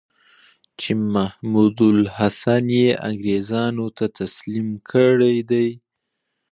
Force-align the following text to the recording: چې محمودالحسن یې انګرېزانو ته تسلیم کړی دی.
چې 0.79 0.91
محمودالحسن 1.13 2.65
یې 2.79 2.89
انګرېزانو 3.07 3.85
ته 3.97 4.05
تسلیم 4.19 4.69
کړی 4.89 5.35
دی. 5.49 5.67